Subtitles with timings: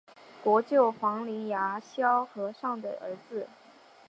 [0.43, 3.47] 国舅房林牙萧和尚的儿子。